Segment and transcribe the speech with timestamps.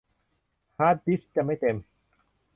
[0.77, 1.77] ฮาร์ดดิสก์จะไม่เต็ม